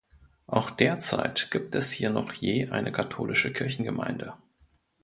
[0.47, 4.33] Auch derzeit gibt es hier noch je eine katholische Kirchengemeinde.